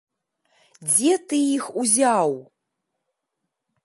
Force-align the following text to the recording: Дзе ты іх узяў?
Дзе 0.87 1.11
ты 1.33 1.37
іх 1.57 1.65
узяў? 1.81 2.31